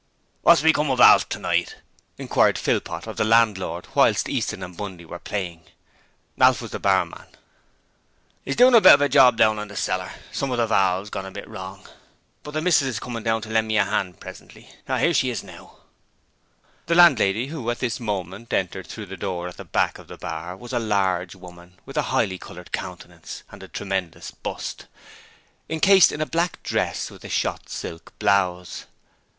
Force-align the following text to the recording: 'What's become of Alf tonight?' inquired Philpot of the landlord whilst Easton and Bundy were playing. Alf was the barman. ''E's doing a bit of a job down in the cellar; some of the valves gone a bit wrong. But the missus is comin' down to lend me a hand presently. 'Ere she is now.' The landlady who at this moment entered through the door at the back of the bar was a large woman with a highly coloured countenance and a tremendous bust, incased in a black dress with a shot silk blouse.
'What's 0.41 0.63
become 0.63 0.89
of 0.89 0.99
Alf 0.99 1.29
tonight?' 1.29 1.75
inquired 2.17 2.57
Philpot 2.57 3.05
of 3.05 3.17
the 3.17 3.23
landlord 3.23 3.87
whilst 3.93 4.27
Easton 4.27 4.63
and 4.63 4.75
Bundy 4.75 5.05
were 5.05 5.19
playing. 5.19 5.61
Alf 6.39 6.59
was 6.59 6.71
the 6.71 6.79
barman. 6.79 7.27
''E's 8.43 8.55
doing 8.57 8.73
a 8.73 8.81
bit 8.81 8.93
of 8.95 9.01
a 9.01 9.07
job 9.07 9.37
down 9.37 9.59
in 9.59 9.67
the 9.67 9.77
cellar; 9.77 10.09
some 10.31 10.49
of 10.49 10.57
the 10.57 10.65
valves 10.65 11.11
gone 11.11 11.27
a 11.27 11.29
bit 11.29 11.47
wrong. 11.47 11.85
But 12.41 12.55
the 12.57 12.63
missus 12.63 12.87
is 12.87 12.99
comin' 12.99 13.21
down 13.21 13.43
to 13.43 13.51
lend 13.53 13.67
me 13.67 13.77
a 13.77 13.85
hand 13.85 14.19
presently. 14.19 14.73
'Ere 14.87 15.13
she 15.13 15.29
is 15.29 15.43
now.' 15.43 15.77
The 16.87 16.95
landlady 16.95 17.53
who 17.53 17.69
at 17.69 17.77
this 17.77 17.99
moment 17.99 18.51
entered 18.51 18.87
through 18.87 19.05
the 19.05 19.21
door 19.21 19.47
at 19.49 19.57
the 19.57 19.65
back 19.65 19.99
of 19.99 20.07
the 20.07 20.17
bar 20.17 20.57
was 20.57 20.73
a 20.73 20.79
large 20.79 21.35
woman 21.35 21.79
with 21.85 21.95
a 21.95 22.09
highly 22.09 22.39
coloured 22.39 22.71
countenance 22.71 23.43
and 23.51 23.61
a 23.61 23.67
tremendous 23.67 24.31
bust, 24.31 24.87
incased 25.69 26.11
in 26.11 26.21
a 26.21 26.25
black 26.25 26.63
dress 26.63 27.11
with 27.11 27.23
a 27.23 27.29
shot 27.29 27.69
silk 27.69 28.13
blouse. 28.17 28.85